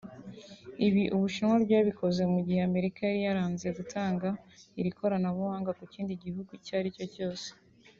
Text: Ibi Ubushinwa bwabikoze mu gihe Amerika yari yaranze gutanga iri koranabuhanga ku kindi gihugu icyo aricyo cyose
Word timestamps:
Ibi 0.87 1.03
Ubushinwa 1.15 1.55
bwabikoze 1.63 2.21
mu 2.33 2.39
gihe 2.45 2.59
Amerika 2.69 2.99
yari 3.05 3.21
yaranze 3.27 3.67
gutanga 3.77 4.27
iri 4.79 4.91
koranabuhanga 4.97 5.71
ku 5.77 5.83
kindi 5.93 6.13
gihugu 6.23 6.49
icyo 6.59 6.73
aricyo 6.79 7.07
cyose 7.15 7.47